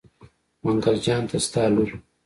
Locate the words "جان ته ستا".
1.05-1.63